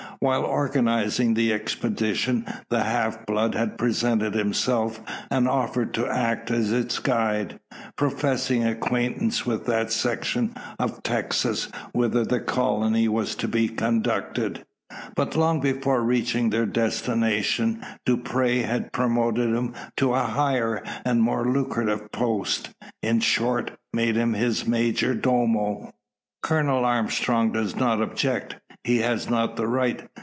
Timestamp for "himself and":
4.35-5.47